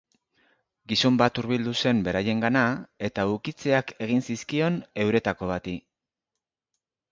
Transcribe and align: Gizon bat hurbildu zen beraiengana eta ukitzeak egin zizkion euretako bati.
Gizon 0.93 1.19
bat 1.21 1.41
hurbildu 1.41 1.73
zen 1.81 1.99
beraiengana 2.07 2.63
eta 3.09 3.27
ukitzeak 3.35 3.95
egin 4.07 4.27
zizkion 4.31 4.81
euretako 5.07 5.53
bati. 5.55 5.79